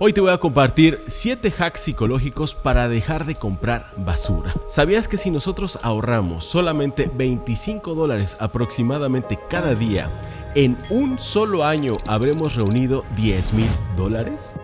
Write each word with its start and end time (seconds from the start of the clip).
Hoy 0.00 0.12
te 0.12 0.20
voy 0.20 0.32
a 0.32 0.38
compartir 0.38 0.98
7 1.06 1.54
hacks 1.56 1.78
psicológicos 1.78 2.56
para 2.56 2.88
dejar 2.88 3.26
de 3.26 3.36
comprar 3.36 3.86
basura. 3.96 4.52
¿Sabías 4.66 5.06
que 5.06 5.16
si 5.16 5.30
nosotros 5.30 5.78
ahorramos 5.82 6.44
solamente 6.44 7.08
25 7.14 7.94
dólares 7.94 8.36
aproximadamente 8.40 9.38
cada 9.48 9.76
día, 9.76 10.10
en 10.56 10.76
un 10.90 11.20
solo 11.20 11.62
año 11.62 11.96
habremos 12.08 12.56
reunido 12.56 13.04
10 13.14 13.52
mil 13.52 13.70
dólares? 13.96 14.56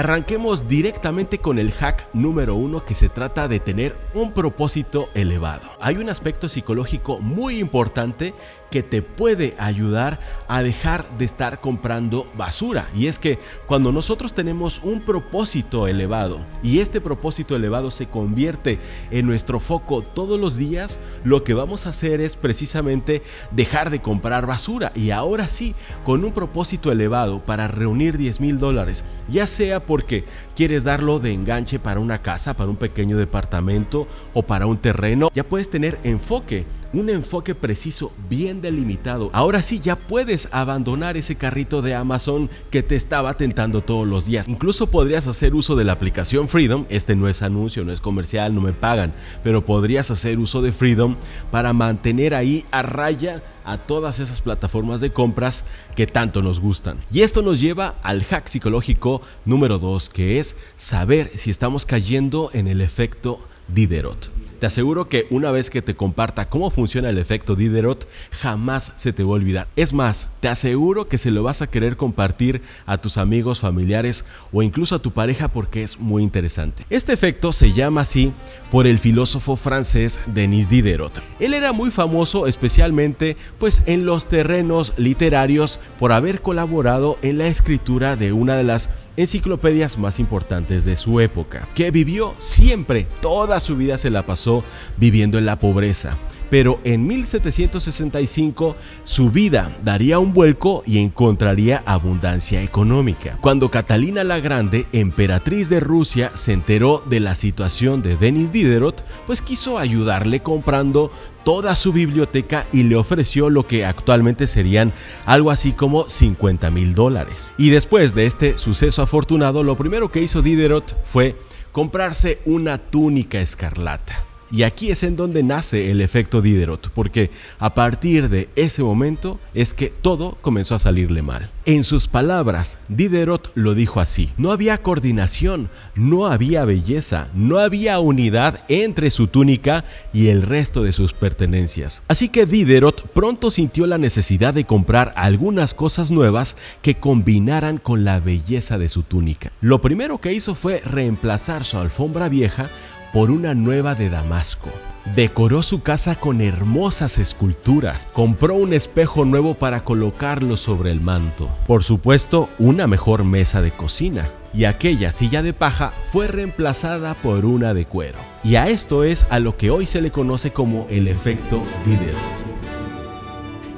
Arranquemos 0.00 0.66
directamente 0.66 1.40
con 1.40 1.58
el 1.58 1.72
hack 1.72 2.08
número 2.14 2.54
uno 2.54 2.86
que 2.86 2.94
se 2.94 3.10
trata 3.10 3.48
de 3.48 3.60
tener 3.60 3.94
un 4.14 4.32
propósito 4.32 5.10
elevado. 5.12 5.68
Hay 5.78 5.98
un 5.98 6.08
aspecto 6.08 6.48
psicológico 6.48 7.18
muy 7.18 7.58
importante 7.58 8.32
que 8.70 8.82
te 8.82 9.02
puede 9.02 9.54
ayudar 9.58 10.18
a 10.48 10.62
dejar 10.62 11.04
de 11.18 11.24
estar 11.24 11.60
comprando 11.60 12.26
basura. 12.36 12.88
Y 12.94 13.08
es 13.08 13.18
que 13.18 13.38
cuando 13.66 13.92
nosotros 13.92 14.32
tenemos 14.32 14.80
un 14.82 15.00
propósito 15.00 15.88
elevado 15.88 16.38
y 16.62 16.78
este 16.78 17.00
propósito 17.00 17.56
elevado 17.56 17.90
se 17.90 18.06
convierte 18.06 18.78
en 19.10 19.26
nuestro 19.26 19.60
foco 19.60 20.02
todos 20.02 20.38
los 20.38 20.56
días, 20.56 21.00
lo 21.24 21.44
que 21.44 21.54
vamos 21.54 21.86
a 21.86 21.90
hacer 21.90 22.20
es 22.20 22.36
precisamente 22.36 23.22
dejar 23.50 23.90
de 23.90 24.00
comprar 24.00 24.46
basura. 24.46 24.92
Y 24.94 25.10
ahora 25.10 25.48
sí, 25.48 25.74
con 26.04 26.24
un 26.24 26.32
propósito 26.32 26.92
elevado 26.92 27.44
para 27.44 27.68
reunir 27.68 28.16
10 28.16 28.40
mil 28.40 28.58
dólares, 28.58 29.04
ya 29.28 29.46
sea 29.46 29.80
porque 29.90 30.22
quieres 30.54 30.84
darlo 30.84 31.18
de 31.18 31.32
enganche 31.32 31.80
para 31.80 31.98
una 31.98 32.22
casa, 32.22 32.54
para 32.54 32.70
un 32.70 32.76
pequeño 32.76 33.16
departamento 33.16 34.06
o 34.34 34.42
para 34.42 34.66
un 34.66 34.78
terreno, 34.78 35.32
ya 35.34 35.42
puedes 35.42 35.68
tener 35.68 35.98
enfoque 36.04 36.64
un 36.92 37.08
enfoque 37.08 37.54
preciso, 37.54 38.12
bien 38.28 38.60
delimitado. 38.60 39.30
Ahora 39.32 39.62
sí 39.62 39.80
ya 39.80 39.96
puedes 39.96 40.48
abandonar 40.52 41.16
ese 41.16 41.36
carrito 41.36 41.82
de 41.82 41.94
Amazon 41.94 42.50
que 42.70 42.82
te 42.82 42.96
estaba 42.96 43.34
tentando 43.34 43.82
todos 43.82 44.06
los 44.06 44.26
días. 44.26 44.48
Incluso 44.48 44.88
podrías 44.88 45.26
hacer 45.26 45.54
uso 45.54 45.76
de 45.76 45.84
la 45.84 45.92
aplicación 45.92 46.48
Freedom. 46.48 46.86
Este 46.88 47.14
no 47.14 47.28
es 47.28 47.42
anuncio, 47.42 47.84
no 47.84 47.92
es 47.92 48.00
comercial, 48.00 48.54
no 48.54 48.60
me 48.60 48.72
pagan, 48.72 49.14
pero 49.42 49.64
podrías 49.64 50.10
hacer 50.10 50.38
uso 50.38 50.62
de 50.62 50.72
Freedom 50.72 51.16
para 51.50 51.72
mantener 51.72 52.34
ahí 52.34 52.64
a 52.70 52.82
raya 52.82 53.42
a 53.64 53.78
todas 53.78 54.18
esas 54.18 54.40
plataformas 54.40 55.00
de 55.00 55.12
compras 55.12 55.64
que 55.94 56.06
tanto 56.06 56.42
nos 56.42 56.60
gustan. 56.60 56.98
Y 57.12 57.20
esto 57.20 57.42
nos 57.42 57.60
lleva 57.60 57.96
al 58.02 58.24
hack 58.24 58.48
psicológico 58.48 59.22
número 59.44 59.78
2, 59.78 60.08
que 60.08 60.38
es 60.38 60.56
saber 60.74 61.30
si 61.36 61.50
estamos 61.50 61.86
cayendo 61.86 62.50
en 62.52 62.66
el 62.66 62.80
efecto 62.80 63.38
Diderot. 63.68 64.39
Te 64.60 64.66
aseguro 64.66 65.08
que 65.08 65.26
una 65.30 65.50
vez 65.52 65.70
que 65.70 65.80
te 65.80 65.96
comparta 65.96 66.50
cómo 66.50 66.70
funciona 66.70 67.08
el 67.08 67.16
efecto 67.16 67.56
Diderot, 67.56 68.06
jamás 68.30 68.92
se 68.96 69.14
te 69.14 69.22
va 69.22 69.30
a 69.30 69.32
olvidar. 69.36 69.68
Es 69.74 69.94
más, 69.94 70.32
te 70.40 70.48
aseguro 70.48 71.08
que 71.08 71.16
se 71.16 71.30
lo 71.30 71.42
vas 71.42 71.62
a 71.62 71.70
querer 71.70 71.96
compartir 71.96 72.60
a 72.84 72.98
tus 72.98 73.16
amigos, 73.16 73.60
familiares 73.60 74.26
o 74.52 74.62
incluso 74.62 74.96
a 74.96 74.98
tu 74.98 75.12
pareja 75.12 75.48
porque 75.48 75.82
es 75.82 75.98
muy 75.98 76.22
interesante. 76.22 76.84
Este 76.90 77.14
efecto 77.14 77.54
se 77.54 77.72
llama 77.72 78.02
así 78.02 78.34
por 78.70 78.86
el 78.86 78.98
filósofo 78.98 79.56
francés 79.56 80.20
Denis 80.26 80.68
Diderot. 80.68 81.22
Él 81.38 81.54
era 81.54 81.72
muy 81.72 81.90
famoso 81.90 82.46
especialmente 82.46 83.38
pues 83.58 83.84
en 83.86 84.04
los 84.04 84.26
terrenos 84.26 84.92
literarios 84.98 85.80
por 85.98 86.12
haber 86.12 86.42
colaborado 86.42 87.16
en 87.22 87.38
la 87.38 87.46
escritura 87.46 88.14
de 88.14 88.34
una 88.34 88.56
de 88.56 88.64
las 88.64 88.90
enciclopedias 89.16 89.98
más 89.98 90.18
importantes 90.18 90.84
de 90.84 90.96
su 90.96 91.20
época, 91.20 91.68
que 91.74 91.90
vivió 91.90 92.34
siempre, 92.38 93.06
toda 93.20 93.60
su 93.60 93.76
vida 93.76 93.98
se 93.98 94.10
la 94.10 94.26
pasó 94.26 94.64
viviendo 94.96 95.38
en 95.38 95.46
la 95.46 95.58
pobreza. 95.58 96.16
Pero 96.50 96.80
en 96.84 97.06
1765 97.06 98.76
su 99.04 99.30
vida 99.30 99.70
daría 99.84 100.18
un 100.18 100.32
vuelco 100.32 100.82
y 100.84 100.98
encontraría 100.98 101.82
abundancia 101.86 102.62
económica. 102.62 103.38
Cuando 103.40 103.70
Catalina 103.70 104.24
la 104.24 104.40
Grande, 104.40 104.86
emperatriz 104.92 105.68
de 105.68 105.80
Rusia, 105.80 106.30
se 106.34 106.52
enteró 106.52 107.02
de 107.06 107.20
la 107.20 107.34
situación 107.34 108.02
de 108.02 108.16
Denis 108.16 108.52
Diderot, 108.52 109.04
pues 109.26 109.40
quiso 109.42 109.78
ayudarle 109.78 110.40
comprando 110.40 111.10
toda 111.44 111.74
su 111.74 111.92
biblioteca 111.92 112.66
y 112.72 112.82
le 112.82 112.96
ofreció 112.96 113.50
lo 113.50 113.66
que 113.66 113.84
actualmente 113.84 114.46
serían 114.46 114.92
algo 115.24 115.50
así 115.50 115.72
como 115.72 116.08
50 116.08 116.70
mil 116.70 116.94
dólares. 116.94 117.54
Y 117.56 117.70
después 117.70 118.14
de 118.14 118.26
este 118.26 118.58
suceso 118.58 119.02
afortunado, 119.02 119.62
lo 119.62 119.76
primero 119.76 120.10
que 120.10 120.22
hizo 120.22 120.42
Diderot 120.42 120.96
fue 121.04 121.36
comprarse 121.72 122.40
una 122.44 122.78
túnica 122.78 123.40
escarlata. 123.40 124.29
Y 124.50 124.64
aquí 124.64 124.90
es 124.90 125.02
en 125.02 125.16
donde 125.16 125.42
nace 125.42 125.90
el 125.90 126.00
efecto 126.00 126.42
Diderot, 126.42 126.90
porque 126.90 127.30
a 127.58 127.74
partir 127.74 128.28
de 128.28 128.48
ese 128.56 128.82
momento 128.82 129.38
es 129.54 129.74
que 129.74 129.88
todo 129.88 130.38
comenzó 130.40 130.74
a 130.74 130.80
salirle 130.80 131.22
mal. 131.22 131.50
En 131.66 131.84
sus 131.84 132.08
palabras, 132.08 132.78
Diderot 132.88 133.52
lo 133.54 133.74
dijo 133.74 134.00
así, 134.00 134.30
no 134.36 134.50
había 134.50 134.78
coordinación, 134.78 135.68
no 135.94 136.26
había 136.26 136.64
belleza, 136.64 137.28
no 137.34 137.58
había 137.58 138.00
unidad 138.00 138.64
entre 138.68 139.10
su 139.10 139.28
túnica 139.28 139.84
y 140.12 140.28
el 140.28 140.42
resto 140.42 140.82
de 140.82 140.92
sus 140.92 141.12
pertenencias. 141.12 142.02
Así 142.08 142.28
que 142.28 142.46
Diderot 142.46 143.08
pronto 143.12 143.50
sintió 143.50 143.86
la 143.86 143.98
necesidad 143.98 144.52
de 144.52 144.64
comprar 144.64 145.12
algunas 145.16 145.74
cosas 145.74 146.10
nuevas 146.10 146.56
que 146.82 146.96
combinaran 146.96 147.78
con 147.78 148.04
la 148.04 148.18
belleza 148.18 148.78
de 148.78 148.88
su 148.88 149.02
túnica. 149.02 149.52
Lo 149.60 149.80
primero 149.80 150.18
que 150.18 150.32
hizo 150.32 150.54
fue 150.54 150.80
reemplazar 150.80 151.64
su 151.64 151.78
alfombra 151.78 152.28
vieja 152.28 152.68
por 153.12 153.30
una 153.30 153.54
nueva 153.54 153.94
de 153.94 154.10
Damasco. 154.10 154.70
Decoró 155.14 155.62
su 155.62 155.82
casa 155.82 156.14
con 156.14 156.40
hermosas 156.40 157.18
esculturas, 157.18 158.06
compró 158.12 158.54
un 158.54 158.72
espejo 158.72 159.24
nuevo 159.24 159.54
para 159.54 159.82
colocarlo 159.82 160.56
sobre 160.56 160.92
el 160.92 161.00
manto, 161.00 161.48
por 161.66 161.82
supuesto 161.82 162.50
una 162.58 162.86
mejor 162.86 163.24
mesa 163.24 163.62
de 163.62 163.72
cocina, 163.72 164.30
y 164.52 164.64
aquella 164.64 165.10
silla 165.10 165.42
de 165.42 165.52
paja 165.52 165.92
fue 166.12 166.26
reemplazada 166.26 167.14
por 167.14 167.46
una 167.46 167.72
de 167.72 167.86
cuero. 167.86 168.18
Y 168.44 168.56
a 168.56 168.68
esto 168.68 169.04
es 169.04 169.26
a 169.30 169.38
lo 169.38 169.56
que 169.56 169.70
hoy 169.70 169.86
se 169.86 170.02
le 170.02 170.10
conoce 170.10 170.52
como 170.52 170.86
el 170.90 171.08
efecto 171.08 171.62
Diderot. 171.84 172.44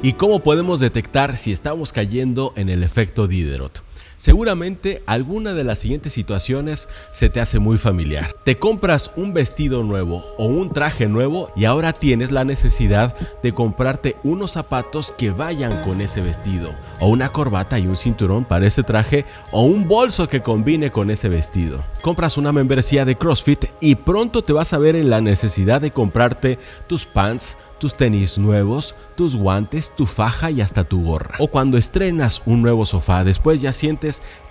¿Y 0.03 0.15
cómo 0.15 0.41
podemos 0.41 0.81
detectar 0.81 1.37
si 1.37 1.53
estamos 1.53 1.93
cayendo 1.93 2.53
en 2.57 2.69
el 2.69 2.83
efecto 2.83 3.29
Diderot? 3.29 3.83
Seguramente 4.17 5.03
alguna 5.07 5.53
de 5.53 5.65
las 5.65 5.81
siguientes 5.81 6.13
situaciones 6.13 6.89
se 7.11 7.29
te 7.29 7.41
hace 7.41 7.59
muy 7.59 7.77
familiar. 7.77 8.37
Te 8.45 8.59
compras 8.59 9.11
un 9.17 9.35
vestido 9.35 9.83
nuevo 9.83 10.25
o 10.39 10.45
un 10.45 10.73
traje 10.73 11.07
nuevo 11.07 11.51
y 11.57 11.65
ahora 11.65 11.93
tienes 11.93 12.31
la 12.31 12.45
necesidad 12.45 13.17
de 13.43 13.53
comprarte 13.53 14.17
unos 14.23 14.53
zapatos 14.53 15.13
que 15.13 15.31
vayan 15.31 15.83
con 15.83 16.01
ese 16.01 16.21
vestido, 16.21 16.71
o 17.01 17.09
una 17.09 17.31
corbata 17.31 17.79
y 17.79 17.87
un 17.87 17.97
cinturón 17.97 18.45
para 18.45 18.67
ese 18.67 18.83
traje, 18.83 19.25
o 19.51 19.63
un 19.63 19.89
bolso 19.89 20.29
que 20.29 20.41
combine 20.41 20.93
con 20.93 21.11
ese 21.11 21.29
vestido. 21.29 21.83
Compras 22.01 22.37
una 22.37 22.53
membresía 22.53 23.05
de 23.05 23.17
CrossFit 23.17 23.65
y 23.81 23.97
pronto 23.97 24.43
te 24.43 24.53
vas 24.53 24.73
a 24.73 24.79
ver 24.79 24.97
en 24.97 25.11
la 25.11 25.21
necesidad 25.21 25.81
de 25.81 25.91
comprarte 25.91 26.59
tus 26.87 27.05
pants, 27.05 27.57
tus 27.83 27.97
tenis 27.97 28.39
nuevos, 28.39 28.95
tus 29.17 29.35
guantes, 29.35 29.91
tu 29.97 30.07
faja 30.07 30.53
y 30.53 30.61
hasta 30.61 30.85
tu 30.85 31.03
gorra. 31.03 31.35
O 31.41 31.49
cuando 31.49 31.79
estrenas 31.79 32.41
un 32.47 32.63
nuevo 32.63 32.87
sofá, 32.87 33.25
después 33.25 33.61
ya 33.61 33.73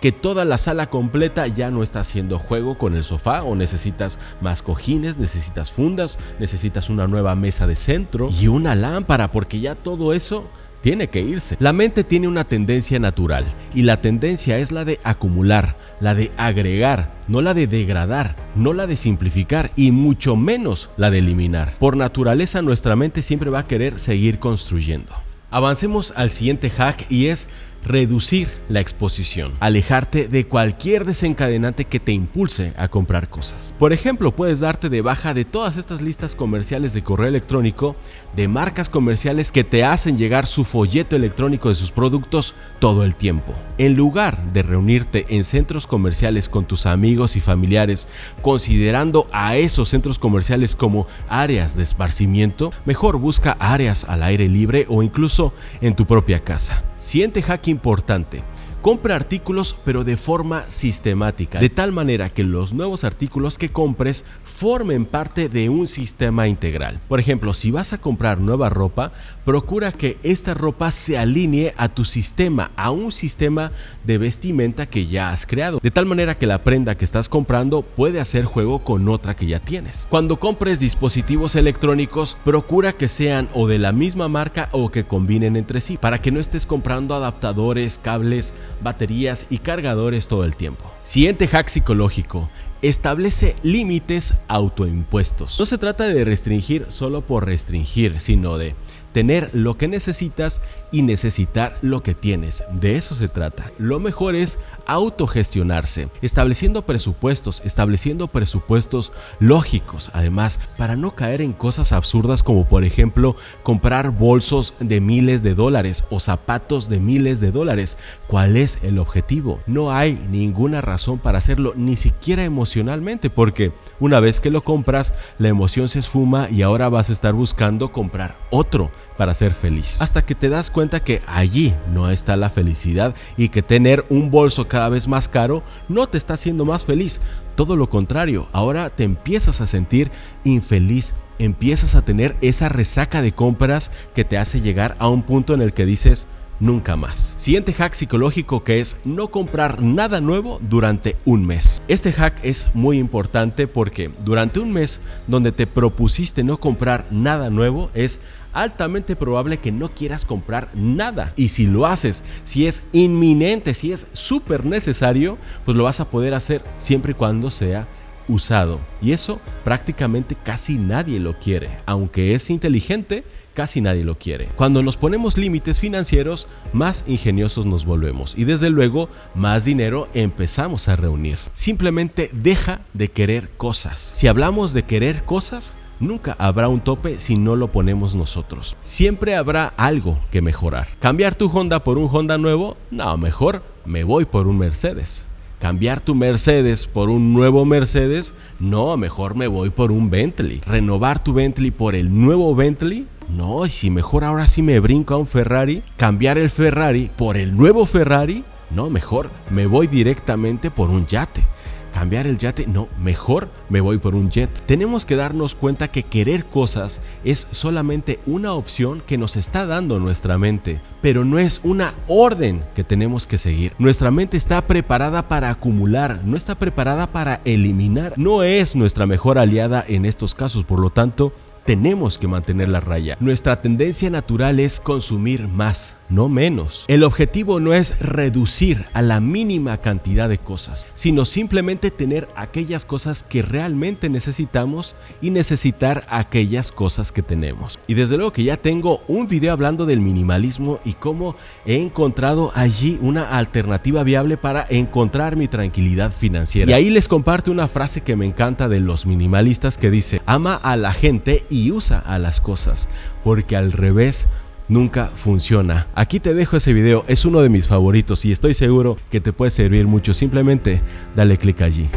que 0.01 0.11
toda 0.11 0.45
la 0.45 0.57
sala 0.57 0.89
completa 0.89 1.47
ya 1.47 1.71
no 1.71 1.83
está 1.83 2.01
haciendo 2.01 2.39
juego 2.39 2.77
con 2.77 2.95
el 2.95 3.03
sofá 3.03 3.43
o 3.43 3.55
necesitas 3.55 4.19
más 4.41 4.61
cojines, 4.61 5.17
necesitas 5.17 5.71
fundas, 5.71 6.19
necesitas 6.39 6.89
una 6.89 7.07
nueva 7.07 7.35
mesa 7.35 7.67
de 7.67 7.75
centro 7.75 8.29
y 8.39 8.47
una 8.47 8.75
lámpara 8.75 9.31
porque 9.31 9.59
ya 9.59 9.75
todo 9.75 10.13
eso 10.13 10.49
tiene 10.81 11.09
que 11.09 11.21
irse. 11.21 11.55
La 11.59 11.73
mente 11.73 12.03
tiene 12.03 12.27
una 12.27 12.43
tendencia 12.43 12.99
natural 12.99 13.45
y 13.73 13.83
la 13.83 14.01
tendencia 14.01 14.57
es 14.57 14.71
la 14.71 14.83
de 14.83 14.99
acumular, 15.03 15.75
la 15.99 16.13
de 16.15 16.31
agregar, 16.37 17.13
no 17.27 17.41
la 17.41 17.53
de 17.53 17.67
degradar, 17.67 18.35
no 18.55 18.73
la 18.73 18.87
de 18.87 18.97
simplificar 18.97 19.71
y 19.75 19.91
mucho 19.91 20.35
menos 20.35 20.89
la 20.97 21.11
de 21.11 21.19
eliminar. 21.19 21.75
Por 21.77 21.97
naturaleza 21.97 22.61
nuestra 22.61 22.95
mente 22.95 23.21
siempre 23.21 23.49
va 23.49 23.59
a 23.59 23.67
querer 23.67 23.99
seguir 23.99 24.39
construyendo. 24.39 25.13
Avancemos 25.51 26.13
al 26.15 26.29
siguiente 26.29 26.69
hack 26.69 27.05
y 27.09 27.27
es 27.27 27.49
reducir 27.83 28.47
la 28.69 28.79
exposición, 28.79 29.53
alejarte 29.59 30.27
de 30.27 30.45
cualquier 30.45 31.05
desencadenante 31.05 31.85
que 31.85 31.99
te 31.99 32.11
impulse 32.11 32.73
a 32.77 32.87
comprar 32.87 33.29
cosas. 33.29 33.73
Por 33.77 33.93
ejemplo, 33.93 34.35
puedes 34.35 34.59
darte 34.59 34.89
de 34.89 35.01
baja 35.01 35.33
de 35.33 35.45
todas 35.45 35.77
estas 35.77 36.01
listas 36.01 36.35
comerciales 36.35 36.93
de 36.93 37.03
correo 37.03 37.27
electrónico 37.27 37.95
de 38.35 38.47
marcas 38.47 38.89
comerciales 38.89 39.51
que 39.51 39.63
te 39.63 39.83
hacen 39.83 40.17
llegar 40.17 40.47
su 40.47 40.63
folleto 40.63 41.15
electrónico 41.15 41.69
de 41.69 41.75
sus 41.75 41.91
productos 41.91 42.53
todo 42.79 43.03
el 43.03 43.15
tiempo. 43.15 43.53
En 43.77 43.95
lugar 43.95 44.53
de 44.53 44.63
reunirte 44.63 45.25
en 45.29 45.43
centros 45.43 45.87
comerciales 45.87 46.49
con 46.49 46.65
tus 46.65 46.85
amigos 46.85 47.35
y 47.35 47.41
familiares, 47.41 48.07
considerando 48.41 49.27
a 49.31 49.57
esos 49.57 49.89
centros 49.89 50.19
comerciales 50.19 50.75
como 50.75 51.07
áreas 51.27 51.75
de 51.75 51.83
esparcimiento, 51.83 52.71
mejor 52.85 53.17
busca 53.17 53.57
áreas 53.59 54.05
al 54.05 54.23
aire 54.23 54.47
libre 54.47 54.85
o 54.87 55.03
incluso 55.03 55.53
en 55.81 55.95
tu 55.95 56.05
propia 56.05 56.43
casa. 56.43 56.83
Siente 56.97 57.41
hacking 57.41 57.70
importante. 57.71 58.43
Compra 58.81 59.15
artículos 59.15 59.75
pero 59.85 60.03
de 60.03 60.17
forma 60.17 60.63
sistemática, 60.63 61.59
de 61.59 61.69
tal 61.69 61.91
manera 61.91 62.33
que 62.33 62.43
los 62.43 62.73
nuevos 62.73 63.03
artículos 63.03 63.59
que 63.59 63.69
compres 63.69 64.25
formen 64.43 65.05
parte 65.05 65.49
de 65.49 65.69
un 65.69 65.85
sistema 65.85 66.47
integral. 66.47 66.99
Por 67.07 67.19
ejemplo, 67.19 67.53
si 67.53 67.69
vas 67.69 67.93
a 67.93 67.99
comprar 67.99 68.39
nueva 68.39 68.69
ropa, 68.69 69.11
procura 69.45 69.91
que 69.91 70.17
esta 70.23 70.55
ropa 70.55 70.89
se 70.89 71.19
alinee 71.19 71.75
a 71.77 71.89
tu 71.89 72.05
sistema, 72.05 72.71
a 72.75 72.89
un 72.89 73.11
sistema 73.11 73.71
de 74.03 74.17
vestimenta 74.17 74.87
que 74.87 75.05
ya 75.05 75.29
has 75.29 75.45
creado, 75.45 75.79
de 75.79 75.91
tal 75.91 76.07
manera 76.07 76.35
que 76.35 76.47
la 76.47 76.63
prenda 76.63 76.95
que 76.95 77.05
estás 77.05 77.29
comprando 77.29 77.83
puede 77.83 78.19
hacer 78.19 78.45
juego 78.45 78.79
con 78.79 79.07
otra 79.09 79.35
que 79.35 79.45
ya 79.45 79.59
tienes. 79.59 80.07
Cuando 80.09 80.39
compres 80.39 80.79
dispositivos 80.79 81.55
electrónicos, 81.55 82.35
procura 82.43 82.93
que 82.93 83.07
sean 83.07 83.47
o 83.53 83.67
de 83.67 83.77
la 83.77 83.91
misma 83.91 84.27
marca 84.27 84.69
o 84.71 84.89
que 84.89 85.03
combinen 85.03 85.55
entre 85.55 85.81
sí, 85.81 85.97
para 85.97 86.19
que 86.19 86.31
no 86.31 86.39
estés 86.39 86.65
comprando 86.65 87.13
adaptadores, 87.13 87.99
cables, 87.99 88.55
baterías 88.81 89.47
y 89.49 89.57
cargadores 89.57 90.27
todo 90.27 90.43
el 90.43 90.55
tiempo. 90.55 90.91
Siguiente 91.01 91.47
hack 91.47 91.67
psicológico 91.67 92.49
establece 92.81 93.55
límites 93.63 94.41
autoimpuestos. 94.47 95.59
No 95.59 95.65
se 95.65 95.77
trata 95.77 96.05
de 96.05 96.25
restringir 96.25 96.85
solo 96.87 97.21
por 97.21 97.45
restringir, 97.45 98.19
sino 98.19 98.57
de 98.57 98.75
tener 99.11 99.49
lo 99.53 99.77
que 99.77 99.87
necesitas 99.87 100.61
y 100.91 101.01
necesitar 101.01 101.73
lo 101.81 102.03
que 102.03 102.15
tienes. 102.15 102.63
De 102.73 102.95
eso 102.95 103.15
se 103.15 103.27
trata. 103.27 103.71
Lo 103.77 103.99
mejor 103.99 104.35
es 104.35 104.59
autogestionarse, 104.85 106.09
estableciendo 106.21 106.81
presupuestos, 106.83 107.61
estableciendo 107.65 108.27
presupuestos 108.27 109.11
lógicos, 109.39 110.11
además, 110.13 110.59
para 110.77 110.95
no 110.95 111.15
caer 111.15 111.41
en 111.41 111.53
cosas 111.53 111.91
absurdas 111.91 112.43
como 112.43 112.67
por 112.67 112.83
ejemplo 112.83 113.35
comprar 113.63 114.11
bolsos 114.11 114.73
de 114.79 115.01
miles 115.01 115.43
de 115.43 115.55
dólares 115.55 116.03
o 116.09 116.19
zapatos 116.19 116.89
de 116.89 116.99
miles 116.99 117.39
de 117.39 117.51
dólares. 117.51 117.97
¿Cuál 118.27 118.57
es 118.57 118.83
el 118.83 118.99
objetivo? 118.99 119.59
No 119.67 119.93
hay 119.93 120.19
ninguna 120.29 120.81
razón 120.81 121.19
para 121.19 121.37
hacerlo, 121.37 121.73
ni 121.75 121.95
siquiera 121.95 122.43
emocionalmente, 122.43 123.29
porque 123.29 123.71
una 123.99 124.19
vez 124.19 124.39
que 124.39 124.51
lo 124.51 124.63
compras, 124.63 125.13
la 125.37 125.49
emoción 125.49 125.87
se 125.87 125.99
esfuma 125.99 126.49
y 126.49 126.61
ahora 126.61 126.89
vas 126.89 127.09
a 127.09 127.13
estar 127.13 127.33
buscando 127.33 127.91
comprar 127.91 128.37
otro 128.49 128.91
para 129.21 129.35
ser 129.35 129.53
feliz. 129.53 130.01
Hasta 130.01 130.23
que 130.23 130.33
te 130.33 130.49
das 130.49 130.71
cuenta 130.71 131.03
que 131.03 131.21
allí 131.27 131.75
no 131.93 132.09
está 132.09 132.35
la 132.37 132.49
felicidad 132.49 133.13
y 133.37 133.49
que 133.49 133.61
tener 133.61 134.03
un 134.09 134.31
bolso 134.31 134.67
cada 134.67 134.89
vez 134.89 135.07
más 135.07 135.27
caro 135.27 135.61
no 135.89 136.07
te 136.07 136.17
está 136.17 136.33
haciendo 136.33 136.65
más 136.65 136.85
feliz. 136.85 137.21
Todo 137.55 137.75
lo 137.75 137.87
contrario, 137.87 138.47
ahora 138.51 138.89
te 138.89 139.03
empiezas 139.03 139.61
a 139.61 139.67
sentir 139.67 140.09
infeliz, 140.43 141.13
empiezas 141.37 141.93
a 141.93 142.01
tener 142.01 142.35
esa 142.41 142.67
resaca 142.67 143.21
de 143.21 143.31
compras 143.31 143.91
que 144.15 144.25
te 144.25 144.39
hace 144.39 144.59
llegar 144.59 144.95
a 144.97 145.07
un 145.07 145.21
punto 145.21 145.53
en 145.53 145.61
el 145.61 145.71
que 145.71 145.85
dices, 145.85 146.25
nunca 146.61 146.95
más. 146.95 147.33
Siguiente 147.37 147.73
hack 147.73 147.93
psicológico 147.93 148.63
que 148.63 148.79
es 148.79 149.01
no 149.03 149.27
comprar 149.29 149.81
nada 149.81 150.21
nuevo 150.21 150.59
durante 150.61 151.17
un 151.25 151.45
mes. 151.45 151.81
Este 151.89 152.13
hack 152.13 152.39
es 152.43 152.69
muy 152.73 152.99
importante 152.99 153.67
porque 153.67 154.09
durante 154.23 154.61
un 154.61 154.71
mes 154.71 155.01
donde 155.27 155.51
te 155.51 155.67
propusiste 155.67 156.43
no 156.45 156.57
comprar 156.57 157.07
nada 157.11 157.49
nuevo 157.49 157.89
es 157.93 158.21
altamente 158.53 159.15
probable 159.15 159.57
que 159.57 159.71
no 159.71 159.89
quieras 159.89 160.25
comprar 160.25 160.69
nada. 160.75 161.33
Y 161.35 161.49
si 161.49 161.65
lo 161.65 161.85
haces, 161.85 162.23
si 162.43 162.67
es 162.67 162.87
inminente, 162.91 163.73
si 163.73 163.91
es 163.91 164.07
súper 164.13 164.65
necesario, 164.65 165.37
pues 165.65 165.75
lo 165.75 165.83
vas 165.83 165.99
a 165.99 166.09
poder 166.09 166.33
hacer 166.33 166.61
siempre 166.77 167.11
y 167.11 167.15
cuando 167.15 167.49
sea 167.49 167.87
usado. 168.27 168.79
Y 169.01 169.11
eso 169.11 169.39
prácticamente 169.63 170.35
casi 170.41 170.77
nadie 170.77 171.19
lo 171.19 171.37
quiere. 171.37 171.69
Aunque 171.85 172.33
es 172.33 172.49
inteligente, 172.49 173.23
casi 173.53 173.81
nadie 173.81 174.03
lo 174.03 174.17
quiere. 174.17 174.49
Cuando 174.55 174.83
nos 174.83 174.97
ponemos 174.97 175.37
límites 175.37 175.79
financieros, 175.79 176.47
más 176.73 177.03
ingeniosos 177.07 177.65
nos 177.65 177.85
volvemos 177.85 178.37
y 178.37 178.45
desde 178.45 178.69
luego 178.69 179.09
más 179.35 179.65
dinero 179.65 180.07
empezamos 180.13 180.87
a 180.87 180.95
reunir. 180.95 181.37
Simplemente 181.53 182.29
deja 182.33 182.81
de 182.93 183.09
querer 183.09 183.49
cosas. 183.57 183.99
Si 183.99 184.27
hablamos 184.27 184.73
de 184.73 184.83
querer 184.83 185.23
cosas, 185.23 185.75
Nunca 186.01 186.35
habrá 186.39 186.67
un 186.67 186.81
tope 186.81 187.19
si 187.19 187.37
no 187.37 187.55
lo 187.55 187.71
ponemos 187.71 188.15
nosotros. 188.15 188.75
Siempre 188.81 189.35
habrá 189.35 189.67
algo 189.77 190.17
que 190.31 190.41
mejorar. 190.41 190.87
¿Cambiar 190.99 191.35
tu 191.35 191.45
Honda 191.45 191.83
por 191.83 191.99
un 191.99 192.09
Honda 192.11 192.39
nuevo? 192.39 192.75
No, 192.89 193.15
mejor 193.17 193.61
me 193.85 194.03
voy 194.03 194.25
por 194.25 194.47
un 194.47 194.57
Mercedes. 194.57 195.27
¿Cambiar 195.59 196.01
tu 196.01 196.15
Mercedes 196.15 196.87
por 196.87 197.09
un 197.09 197.33
nuevo 197.35 197.65
Mercedes? 197.65 198.33
No, 198.59 198.97
mejor 198.97 199.35
me 199.35 199.45
voy 199.45 199.69
por 199.69 199.91
un 199.91 200.09
Bentley. 200.09 200.59
¿Renovar 200.65 201.23
tu 201.23 201.33
Bentley 201.33 201.69
por 201.69 201.93
el 201.93 202.19
nuevo 202.19 202.55
Bentley? 202.55 203.05
No, 203.29 203.65
y 203.65 203.69
si 203.69 203.89
mejor 203.89 204.23
ahora 204.23 204.47
sí 204.47 204.61
me 204.61 204.79
brinco 204.79 205.13
a 205.13 205.17
un 205.17 205.27
Ferrari, 205.27 205.83
cambiar 205.97 206.37
el 206.37 206.49
Ferrari 206.49 207.09
por 207.17 207.37
el 207.37 207.55
nuevo 207.55 207.85
Ferrari, 207.85 208.43
no, 208.69 208.89
mejor 208.89 209.29
me 209.49 209.65
voy 209.65 209.87
directamente 209.87 210.71
por 210.71 210.89
un 210.89 211.05
yate 211.07 211.43
cambiar 211.91 212.25
el 212.25 212.37
yate, 212.37 212.67
no, 212.67 212.87
mejor 212.99 213.49
me 213.69 213.81
voy 213.81 213.97
por 213.97 214.15
un 214.15 214.29
jet. 214.29 214.49
Tenemos 214.65 215.05
que 215.05 215.15
darnos 215.15 215.55
cuenta 215.55 215.89
que 215.89 216.03
querer 216.03 216.45
cosas 216.45 217.01
es 217.23 217.47
solamente 217.51 218.19
una 218.25 218.53
opción 218.53 219.01
que 219.05 219.17
nos 219.17 219.35
está 219.35 219.65
dando 219.65 219.99
nuestra 219.99 220.37
mente, 220.37 220.79
pero 221.01 221.25
no 221.25 221.39
es 221.39 221.61
una 221.63 221.93
orden 222.07 222.63
que 222.75 222.83
tenemos 222.83 223.27
que 223.27 223.37
seguir. 223.37 223.73
Nuestra 223.77 224.11
mente 224.11 224.37
está 224.37 224.61
preparada 224.61 225.27
para 225.27 225.49
acumular, 225.49 226.21
no 226.23 226.37
está 226.37 226.55
preparada 226.55 227.07
para 227.07 227.41
eliminar, 227.45 228.13
no 228.17 228.43
es 228.43 228.75
nuestra 228.75 229.05
mejor 229.05 229.37
aliada 229.37 229.83
en 229.87 230.05
estos 230.05 230.33
casos, 230.33 230.63
por 230.63 230.79
lo 230.79 230.89
tanto, 230.89 231.33
tenemos 231.71 232.17
que 232.17 232.27
mantener 232.27 232.67
la 232.67 232.81
raya. 232.81 233.15
Nuestra 233.21 233.61
tendencia 233.61 234.09
natural 234.09 234.59
es 234.59 234.81
consumir 234.81 235.47
más, 235.47 235.95
no 236.11 236.29
menos. 236.29 236.85
El 236.87 237.03
objetivo 237.03 237.59
no 237.59 237.73
es 237.73 237.99
reducir 237.99 238.85
a 238.93 239.01
la 239.01 239.19
mínima 239.19 239.77
cantidad 239.77 240.29
de 240.29 240.37
cosas, 240.37 240.87
sino 240.93 241.25
simplemente 241.25 241.89
tener 241.89 242.27
aquellas 242.35 242.85
cosas 242.85 243.23
que 243.23 243.41
realmente 243.41 244.09
necesitamos 244.09 244.95
y 245.21 245.31
necesitar 245.31 246.03
aquellas 246.09 246.71
cosas 246.71 247.11
que 247.11 247.21
tenemos. 247.21 247.79
Y 247.87 247.93
desde 247.93 248.17
luego 248.17 248.33
que 248.33 248.43
ya 248.43 248.57
tengo 248.57 249.01
un 249.07 249.27
video 249.27 249.53
hablando 249.53 249.85
del 249.85 250.01
minimalismo 250.01 250.79
y 250.83 250.93
cómo 250.93 251.35
he 251.65 251.81
encontrado 251.81 252.51
allí 252.55 252.99
una 253.01 253.37
alternativa 253.37 254.03
viable 254.03 254.37
para 254.37 254.65
encontrar 254.69 255.35
mi 255.35 255.47
tranquilidad 255.47 256.11
financiera. 256.11 256.69
Y 256.71 256.73
ahí 256.73 256.89
les 256.89 257.07
comparto 257.07 257.51
una 257.51 257.67
frase 257.67 258.01
que 258.01 258.15
me 258.15 258.25
encanta 258.25 258.67
de 258.67 258.81
los 258.81 259.05
minimalistas 259.05 259.77
que 259.77 259.89
dice, 259.89 260.21
ama 260.25 260.55
a 260.55 260.75
la 260.75 260.91
gente 260.91 261.43
y 261.49 261.71
usa 261.71 261.99
a 261.99 262.19
las 262.19 262.41
cosas, 262.41 262.89
porque 263.23 263.55
al 263.55 263.71
revés 263.71 264.27
nunca 264.67 265.07
funciona. 265.07 265.87
Aquí 265.95 266.19
te 266.19 266.33
dejo 266.33 266.57
ese 266.57 266.73
video, 266.73 267.03
es 267.07 267.25
uno 267.25 267.41
de 267.41 267.49
mis 267.49 267.67
favoritos 267.67 268.25
y 268.25 268.31
estoy 268.31 268.53
seguro 268.53 268.97
que 269.09 269.21
te 269.21 269.33
puede 269.33 269.51
servir 269.51 269.87
mucho. 269.87 270.13
Simplemente 270.13 270.81
dale 271.15 271.37
clic 271.37 271.61
allí. 271.61 271.89